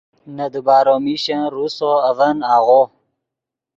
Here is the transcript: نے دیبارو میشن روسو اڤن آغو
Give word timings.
نے 0.35 0.45
دیبارو 0.53 0.95
میشن 1.03 1.41
روسو 1.55 1.91
اڤن 2.09 2.37
آغو 2.55 2.81